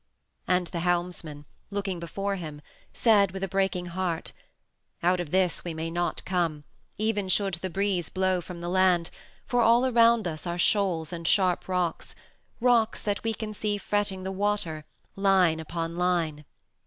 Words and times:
And 0.47 0.65
the 0.65 0.79
helmsman, 0.79 1.45
looking 1.69 1.99
before 1.99 2.35
him, 2.35 2.63
said 2.91 3.29
with 3.29 3.43
a 3.43 3.47
breaking 3.47 3.85
heart: 3.93 4.31
"Out 5.03 5.19
of 5.19 5.29
this 5.29 5.63
we 5.63 5.75
may 5.75 5.91
not 5.91 6.25
come, 6.25 6.63
even 6.97 7.29
should 7.29 7.53
the 7.61 7.69
breeze 7.69 8.09
blow 8.09 8.41
from 8.41 8.61
the 8.61 8.67
land, 8.67 9.11
for 9.45 9.61
all 9.61 9.85
around 9.85 10.27
us 10.27 10.47
are 10.47 10.57
shoals 10.57 11.13
and 11.13 11.27
sharp 11.27 11.67
rocks 11.67 12.15
rocks 12.59 13.03
that 13.03 13.23
we 13.23 13.35
can 13.35 13.53
see 13.53 13.77
fretting 13.77 14.23
the 14.23 14.31
water, 14.31 14.85
line 15.15 15.59
upon 15.59 15.95
line. 15.95 16.45